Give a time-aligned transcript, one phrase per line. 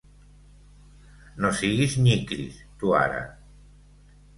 [1.45, 3.25] No siguis nyicris, tu ara.